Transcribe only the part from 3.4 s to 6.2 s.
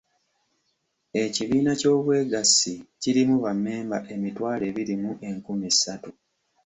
bammemba emitwalo ebiri mu enkumi ssatu.